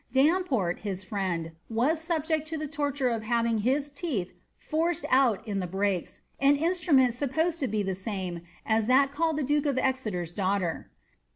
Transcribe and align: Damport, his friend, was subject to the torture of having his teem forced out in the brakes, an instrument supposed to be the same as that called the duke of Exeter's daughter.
Damport, 0.11 0.79
his 0.79 1.03
friend, 1.03 1.51
was 1.69 2.01
subject 2.01 2.47
to 2.47 2.57
the 2.57 2.65
torture 2.67 3.09
of 3.09 3.21
having 3.21 3.59
his 3.59 3.91
teem 3.91 4.31
forced 4.57 5.05
out 5.11 5.47
in 5.47 5.59
the 5.59 5.67
brakes, 5.67 6.21
an 6.39 6.55
instrument 6.55 7.13
supposed 7.13 7.59
to 7.59 7.67
be 7.67 7.83
the 7.83 7.93
same 7.93 8.41
as 8.65 8.87
that 8.87 9.11
called 9.11 9.37
the 9.37 9.43
duke 9.43 9.67
of 9.67 9.77
Exeter's 9.77 10.31
daughter. 10.31 10.89